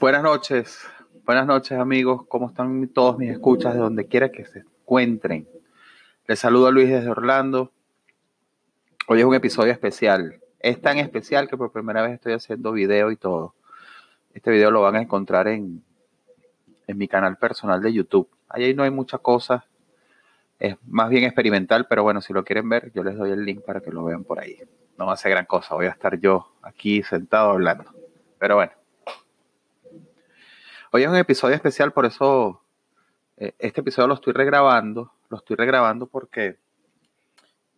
[0.00, 0.86] Buenas noches,
[1.24, 5.48] buenas noches amigos, ¿cómo están todos mis escuchas de donde quiera que se encuentren?
[6.28, 7.72] Les saludo a Luis desde Orlando.
[9.08, 10.38] Hoy es un episodio especial.
[10.60, 13.56] Es tan especial que por primera vez estoy haciendo video y todo.
[14.34, 15.82] Este video lo van a encontrar en,
[16.86, 18.28] en mi canal personal de YouTube.
[18.48, 19.64] Ahí no hay mucha cosa.
[20.60, 23.62] Es más bien experimental, pero bueno, si lo quieren ver, yo les doy el link
[23.62, 24.58] para que lo vean por ahí.
[24.96, 27.92] No va a ser gran cosa, voy a estar yo aquí sentado hablando.
[28.38, 28.78] Pero bueno.
[30.90, 32.62] Hoy es un episodio especial, por eso
[33.36, 35.12] eh, este episodio lo estoy regrabando.
[35.28, 36.56] Lo estoy regrabando porque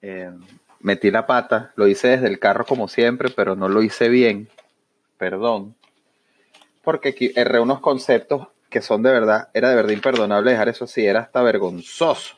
[0.00, 0.30] eh,
[0.78, 1.72] metí la pata.
[1.74, 4.48] Lo hice desde el carro como siempre, pero no lo hice bien.
[5.18, 5.74] Perdón.
[6.84, 11.04] Porque erré unos conceptos que son de verdad, era de verdad imperdonable dejar eso así,
[11.04, 12.36] era hasta vergonzoso.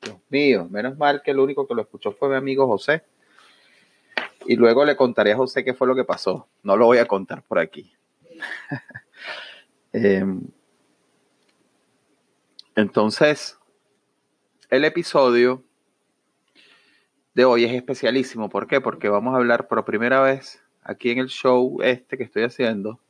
[0.00, 3.02] Dios mío, menos mal que el único que lo escuchó fue mi amigo José.
[4.46, 6.48] Y luego le contaré a José qué fue lo que pasó.
[6.62, 7.92] No lo voy a contar por aquí.
[9.98, 10.42] Em,
[12.74, 13.58] entonces,
[14.68, 15.64] el episodio
[17.32, 18.50] de hoy es especialísimo.
[18.50, 18.82] ¿Por qué?
[18.82, 23.00] Porque vamos a hablar por primera vez aquí en el show este que estoy haciendo.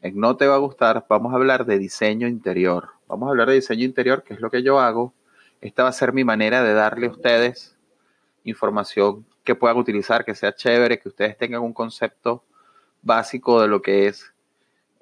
[0.00, 2.92] En No Te Va a Gustar, vamos a hablar de diseño interior.
[3.06, 5.12] Vamos a hablar de diseño interior, que es lo que yo hago.
[5.60, 7.76] Esta va a ser mi manera de darle a ustedes
[8.44, 12.44] información que puedan utilizar, que sea chévere, que ustedes tengan un concepto
[13.02, 14.32] básico de lo que es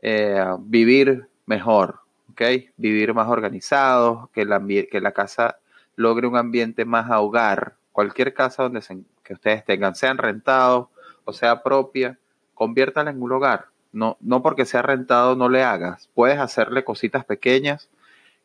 [0.02, 2.42] eh, vivir mejor, ¿ok?
[2.76, 4.46] Vivir más organizado, que,
[4.90, 5.58] que la casa
[5.96, 7.76] logre un ambiente más a hogar.
[7.92, 8.80] Cualquier casa donde
[9.24, 10.88] que ustedes tengan, sean rentados
[11.24, 12.18] o sea propia,
[12.54, 13.66] conviértala en un hogar.
[13.92, 16.08] No, no porque sea rentado no le hagas.
[16.14, 17.90] Puedes hacerle cositas pequeñas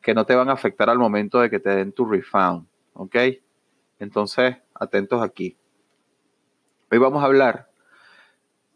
[0.02, 3.16] que no te van a afectar al momento de que te den tu refund, ¿ok?
[4.00, 5.56] Entonces, atentos aquí.
[6.92, 7.70] Hoy vamos a hablar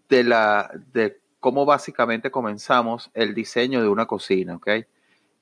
[0.08, 4.70] de la de cómo básicamente comenzamos el diseño de una cocina, ¿ok?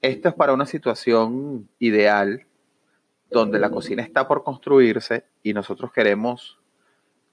[0.01, 2.45] Esto es para una situación ideal
[3.29, 6.59] donde la cocina está por construirse y nosotros queremos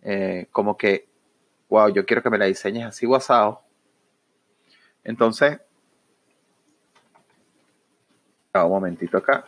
[0.02, 1.06] eh, como que,
[1.68, 3.62] wow, yo quiero que me la diseñes así guasado.
[5.04, 5.60] Entonces,
[8.54, 9.46] un momentito acá.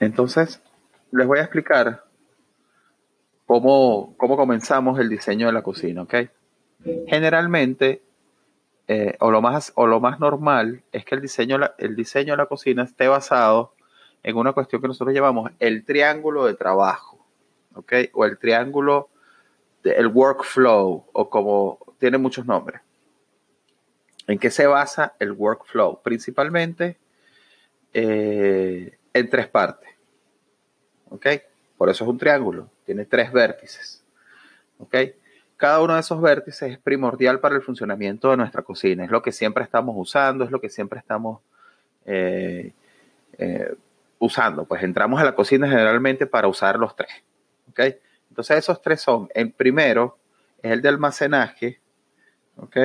[0.00, 0.60] Entonces,
[1.10, 2.07] les voy a explicar
[3.48, 6.14] cómo, cómo comenzamos el diseño de la cocina, ¿ok?
[7.06, 8.02] Generalmente,
[8.88, 12.36] eh, o, lo más, o lo más normal es que el diseño, el diseño de
[12.36, 13.72] la cocina esté basado
[14.22, 17.26] en una cuestión que nosotros llamamos el triángulo de trabajo,
[17.74, 17.94] ¿ok?
[18.12, 19.08] O el triángulo,
[19.82, 22.82] del workflow, o como tiene muchos nombres.
[24.26, 26.02] ¿En qué se basa el workflow?
[26.02, 26.98] Principalmente
[27.94, 29.88] eh, en tres partes,
[31.08, 31.26] ¿ok?
[31.78, 34.04] Por eso es un triángulo, tiene tres vértices.
[35.56, 39.04] Cada uno de esos vértices es primordial para el funcionamiento de nuestra cocina.
[39.04, 41.40] Es lo que siempre estamos usando, es lo que siempre estamos
[42.04, 42.72] eh,
[43.38, 43.74] eh,
[44.20, 44.66] usando.
[44.66, 47.10] Pues entramos a la cocina generalmente para usar los tres.
[48.28, 50.18] Entonces esos tres son, el primero
[50.62, 51.80] es el de almacenaje.
[52.56, 52.76] ¿Ok?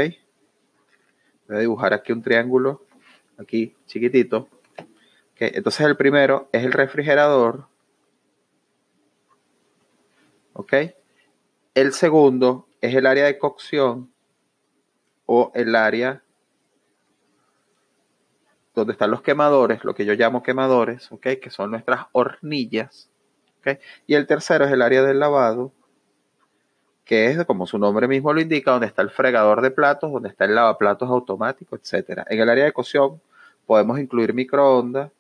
[1.48, 2.86] Voy a dibujar aquí un triángulo,
[3.38, 4.48] aquí chiquitito.
[5.34, 5.52] ¿Okay?
[5.54, 7.68] Entonces el primero es el refrigerador.
[11.76, 14.12] El segundo es el área de cocción
[15.26, 16.24] o el área
[18.76, 21.28] donde están los quemadores, lo que yo llamo quemadores, ¿ok?
[21.42, 23.10] Que son nuestras hornillas.
[24.08, 25.72] Y el tercero es el área del lavado,
[27.06, 30.30] que es, como su nombre mismo lo indica, donde está el fregador de platos, donde
[30.30, 32.24] está el lavaplatos automático, etc.
[32.30, 33.22] En el área de cocción
[33.66, 35.12] podemos incluir microondas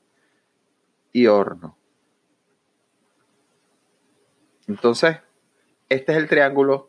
[1.12, 1.78] y horno.
[4.68, 5.18] Entonces,
[5.90, 6.88] este es el triángulo,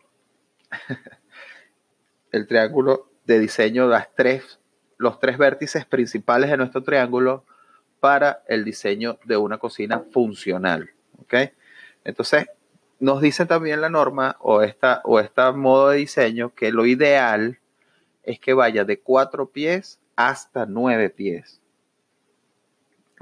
[2.32, 4.60] el triángulo de diseño, las tres,
[4.98, 7.44] los tres vértices principales de nuestro triángulo
[8.00, 10.90] para el diseño de una cocina funcional.
[11.20, 11.34] ¿ok?
[12.04, 12.46] Entonces,
[13.00, 17.58] nos dice también la norma o esta, o esta modo de diseño que lo ideal
[18.22, 21.60] es que vaya de cuatro pies hasta nueve pies.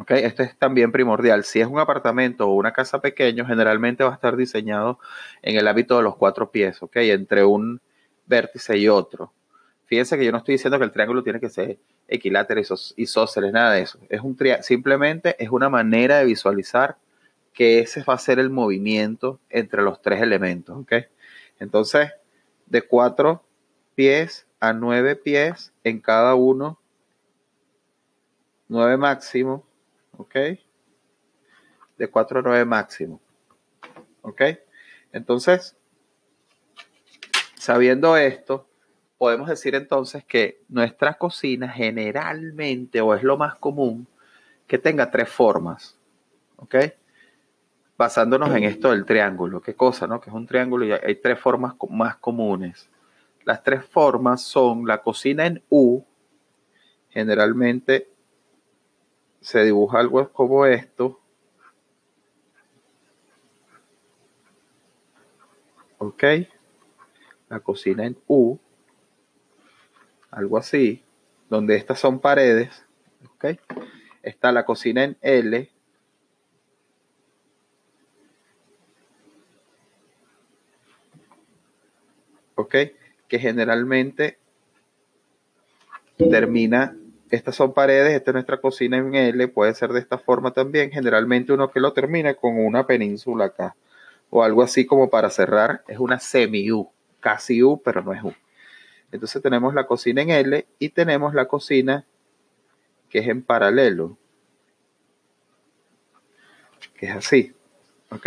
[0.02, 1.44] Okay, esto es también primordial.
[1.44, 4.98] Si es un apartamento o una casa pequeño, generalmente va a estar diseñado
[5.42, 6.96] en el hábito de los cuatro pies, ¿ok?
[6.96, 7.80] Entre un
[8.26, 9.32] vértice y otro.
[9.84, 11.78] Fíjense que yo no estoy diciendo que el triángulo tiene que ser
[12.08, 14.00] equilátero y isósceles, nada de eso.
[14.08, 16.96] Es un simplemente es una manera de visualizar
[17.52, 20.94] que ese va a ser el movimiento entre los tres elementos, ¿ok?
[21.60, 22.10] Entonces,
[22.66, 23.44] de cuatro
[23.94, 26.80] pies a nueve pies en cada uno,
[28.66, 29.64] nueve máximo,
[30.16, 30.34] ¿ok?
[31.98, 33.20] De 4 a 9 máximo,
[34.22, 34.42] ¿ok?
[35.12, 35.76] Entonces,
[37.62, 38.66] Sabiendo esto,
[39.18, 44.08] podemos decir entonces que nuestra cocina generalmente, o es lo más común,
[44.66, 45.96] que tenga tres formas.
[46.56, 46.74] ¿Ok?
[47.96, 49.62] Basándonos en esto del triángulo.
[49.62, 50.20] ¿Qué cosa, no?
[50.20, 52.90] Que es un triángulo y hay tres formas más comunes.
[53.44, 56.02] Las tres formas son la cocina en U,
[57.10, 58.08] generalmente
[59.42, 61.20] se dibuja algo como esto.
[65.98, 66.24] ¿Ok?
[67.48, 68.58] La cocina en U,
[70.30, 71.02] algo así,
[71.50, 72.86] donde estas son paredes.
[73.34, 73.58] ¿Ok?
[74.22, 75.70] Está la cocina en L.
[82.54, 82.74] ¿Ok?
[83.28, 84.38] Que generalmente
[86.16, 86.96] termina
[87.32, 90.90] estas son paredes, esta es nuestra cocina en L, puede ser de esta forma también.
[90.90, 93.74] Generalmente uno que lo termina con una península acá
[94.28, 96.90] o algo así como para cerrar, es una semi-U,
[97.20, 98.34] casi U, pero no es U.
[99.10, 102.04] Entonces tenemos la cocina en L y tenemos la cocina
[103.08, 104.18] que es en paralelo,
[106.94, 107.54] que es así,
[108.10, 108.26] ¿ok?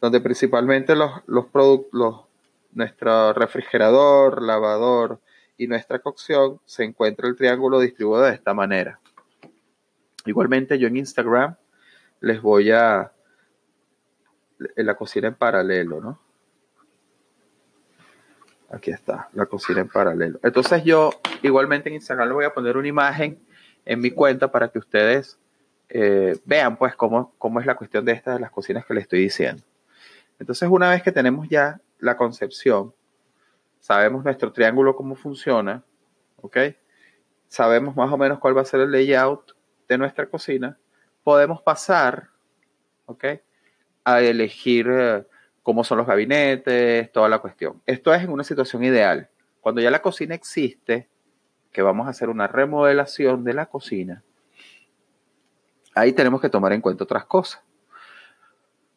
[0.00, 2.26] Donde principalmente los, los productos,
[2.72, 5.20] nuestro refrigerador, lavador,
[5.56, 9.00] y nuestra cocción se encuentra el triángulo distribuido de esta manera.
[10.24, 11.56] Igualmente yo en Instagram
[12.20, 13.12] les voy a
[14.76, 16.20] la cocina en paralelo, ¿no?
[18.70, 20.40] Aquí está, la cocina en paralelo.
[20.42, 21.10] Entonces yo
[21.42, 23.38] igualmente en Instagram les voy a poner una imagen
[23.84, 25.38] en mi cuenta para que ustedes
[25.88, 29.02] eh, vean pues cómo, cómo es la cuestión de estas de las cocinas que les
[29.04, 29.62] estoy diciendo.
[30.40, 32.92] Entonces una vez que tenemos ya la concepción
[33.80, 35.82] sabemos nuestro triángulo cómo funciona,
[36.36, 36.56] ¿ok?
[37.48, 39.52] Sabemos más o menos cuál va a ser el layout
[39.88, 40.78] de nuestra cocina,
[41.22, 42.28] podemos pasar,
[43.06, 43.24] ¿ok?
[44.04, 45.26] A elegir eh,
[45.62, 47.82] cómo son los gabinetes, toda la cuestión.
[47.86, 49.28] Esto es en una situación ideal.
[49.60, 51.08] Cuando ya la cocina existe,
[51.72, 54.22] que vamos a hacer una remodelación de la cocina,
[55.94, 57.65] ahí tenemos que tomar en cuenta otras cosas.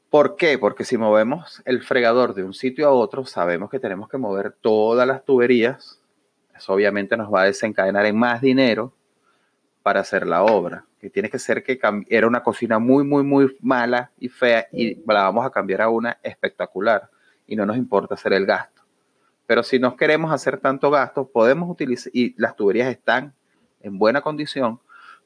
[0.10, 0.58] ¿Por qué?
[0.58, 4.52] Porque si movemos el fregador de un sitio a otro, sabemos que tenemos que mover
[4.60, 6.02] todas las tuberías.
[6.58, 8.92] Eso obviamente nos va a desencadenar en más dinero
[9.84, 10.86] para hacer la obra.
[11.00, 11.80] Que tiene que ser que
[12.10, 15.90] era una cocina muy, muy, muy mala y fea y la vamos a cambiar a
[15.90, 17.10] una espectacular.
[17.46, 18.82] Y no nos importa hacer el gasto.
[19.46, 23.34] Pero si no queremos hacer tanto gasto, podemos utilizar, y las tuberías están
[23.82, 24.80] en buena condición,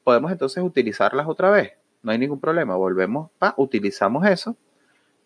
[0.04, 1.72] podemos entonces utilizarlas otra vez.
[2.02, 2.76] No hay ningún problema.
[2.76, 4.56] Volvemos, a utilizamos eso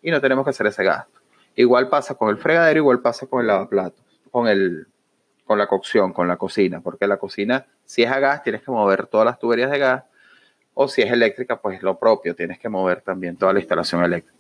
[0.03, 1.21] y no tenemos que hacer ese gasto.
[1.57, 4.87] Igual pasa con el fregadero, igual pasa con el lavaplatos, con el
[5.49, 8.71] con la cocción, con la cocina, porque la cocina, si es a gas, tienes que
[8.71, 10.05] mover todas las tuberías de gas,
[10.75, 14.39] o si es eléctrica, pues lo propio, tienes que mover también toda la instalación eléctrica.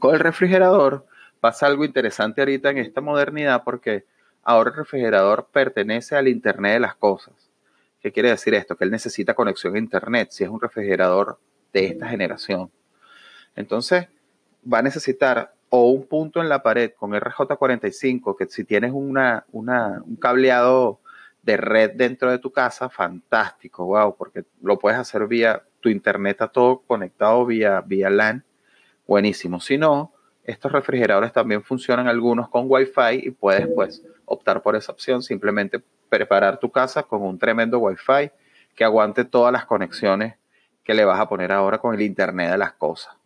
[0.00, 1.06] Con el refrigerador
[1.40, 4.04] pasa algo interesante ahorita en esta modernidad, porque
[4.42, 7.34] ahora el refrigerador pertenece al Internet de las cosas.
[8.02, 8.76] ¿Qué quiere decir esto?
[8.76, 11.38] Que él necesita conexión a Internet, si es un refrigerador
[11.72, 12.72] de esta generación.
[13.56, 14.08] Entonces,
[14.70, 19.44] va a necesitar o un punto en la pared con RJ45, que si tienes una,
[19.52, 21.00] un cableado
[21.42, 26.42] de red dentro de tu casa, fantástico, wow, porque lo puedes hacer vía tu internet
[26.42, 28.44] a todo conectado vía, vía LAN,
[29.06, 29.60] buenísimo.
[29.60, 30.12] Si no,
[30.44, 35.82] estos refrigeradores también funcionan algunos con Wi-Fi y puedes pues optar por esa opción, simplemente
[36.08, 38.30] preparar tu casa con un tremendo Wi-Fi
[38.74, 40.34] que aguante todas las conexiones
[40.84, 43.19] que le vas a poner ahora con el Internet de las cosas.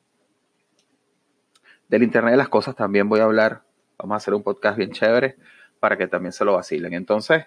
[1.88, 3.62] Del Internet de las Cosas también voy a hablar.
[3.98, 5.36] Vamos a hacer un podcast bien chévere
[5.80, 6.94] para que también se lo vacilen.
[6.94, 7.46] Entonces,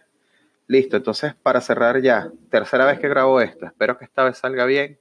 [0.68, 0.98] listo.
[0.98, 3.66] Entonces, para cerrar ya, tercera vez que grabo esto.
[3.66, 5.00] Espero que esta vez salga bien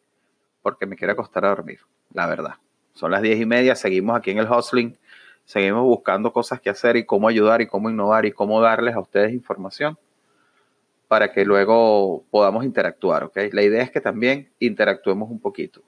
[0.63, 1.81] porque me quiero acostar a dormir,
[2.13, 2.55] la verdad.
[2.95, 4.99] Son las diez y media, seguimos aquí en el hustling,
[5.45, 9.01] seguimos buscando cosas que hacer y cómo ayudar y cómo innovar y cómo darles a
[9.01, 9.99] ustedes información
[11.07, 13.39] para que luego podamos interactuar, ¿ok?
[13.53, 15.83] La idea es que también interactuemos un poquito.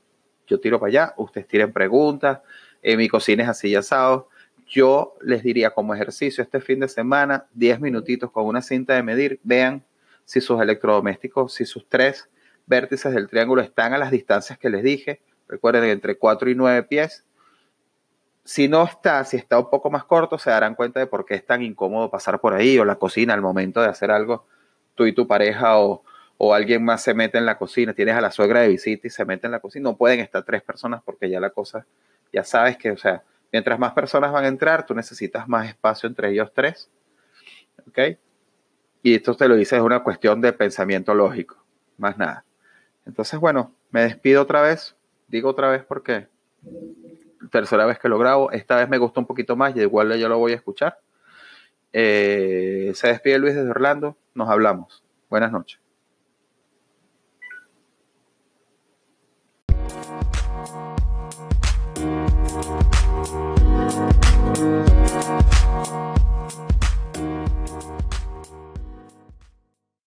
[0.47, 2.41] Yo tiro para allá, ustedes tiren preguntas,
[2.83, 4.29] en mi cocina es así asado.
[4.67, 9.03] Yo les diría como ejercicio este fin de semana, 10 minutitos con una cinta de
[9.03, 9.85] medir, vean
[10.25, 12.29] si sus electrodomésticos, si sus tres
[12.67, 15.23] vértices del triángulo están a las distancias que les dije.
[15.49, 17.25] Recuerden, entre 4 y 9 pies.
[18.45, 21.35] Si no está, si está un poco más corto, se darán cuenta de por qué
[21.35, 24.47] es tan incómodo pasar por ahí o la cocina al momento de hacer algo,
[24.95, 26.03] tú y tu pareja o,
[26.39, 29.11] o alguien más se mete en la cocina, tienes a la suegra de visita y
[29.11, 31.85] se mete en la cocina, no pueden estar tres personas porque ya la cosa
[32.33, 36.09] ya sabes que, o sea, mientras más personas van a entrar, tú necesitas más espacio
[36.09, 36.91] entre ellos tres.
[37.87, 38.19] ¿Ok?
[39.03, 41.65] Y esto te lo dice, es una cuestión de pensamiento lógico,
[41.97, 42.45] más nada.
[43.07, 44.97] Entonces, bueno, me despido otra vez.
[45.29, 46.29] Digo otra vez porque
[47.51, 48.51] tercera vez que lo grabo.
[48.51, 51.01] Esta vez me gustó un poquito más y igual yo lo voy a escuchar.
[51.93, 54.17] Eh, se despide Luis desde Orlando.
[54.35, 55.03] Nos hablamos.
[55.31, 55.88] Buenas noches.